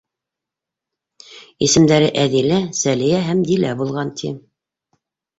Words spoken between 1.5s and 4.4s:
—Исемдәре Әҙилә, Сәлиә һәм Дилә булған, ти.